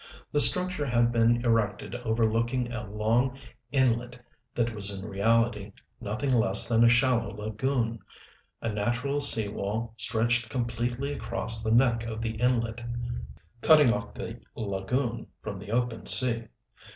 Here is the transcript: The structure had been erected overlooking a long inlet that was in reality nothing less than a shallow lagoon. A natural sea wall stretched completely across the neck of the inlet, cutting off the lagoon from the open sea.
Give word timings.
The 0.31 0.39
structure 0.39 0.87
had 0.87 1.11
been 1.11 1.45
erected 1.45 1.93
overlooking 1.93 2.73
a 2.73 2.89
long 2.89 3.37
inlet 3.71 4.19
that 4.55 4.73
was 4.73 4.89
in 4.89 5.05
reality 5.07 5.73
nothing 5.99 6.33
less 6.33 6.67
than 6.67 6.83
a 6.83 6.89
shallow 6.89 7.35
lagoon. 7.35 7.99
A 8.63 8.69
natural 8.73 9.19
sea 9.21 9.47
wall 9.47 9.93
stretched 9.99 10.49
completely 10.49 11.13
across 11.13 11.63
the 11.63 11.71
neck 11.75 12.03
of 12.05 12.19
the 12.19 12.31
inlet, 12.31 12.83
cutting 13.61 13.93
off 13.93 14.15
the 14.15 14.39
lagoon 14.55 15.27
from 15.43 15.59
the 15.59 15.69
open 15.69 16.07
sea. 16.07 16.45